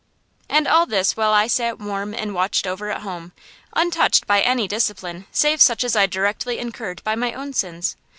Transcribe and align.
And 0.49 0.67
all 0.67 0.87
this 0.87 1.15
while 1.15 1.31
I 1.31 1.45
sat 1.45 1.77
warm 1.77 2.15
and 2.15 2.33
watched 2.33 2.65
over 2.65 2.89
at 2.89 3.01
home, 3.01 3.33
untouched 3.73 4.25
by 4.25 4.41
any 4.41 4.67
discipline 4.67 5.27
save 5.31 5.61
such 5.61 5.83
as 5.83 5.95
I 5.95 6.07
directly 6.07 6.57
incurred 6.57 7.03
by 7.03 7.13
my 7.13 7.33
own 7.33 7.53
sins. 7.53 7.95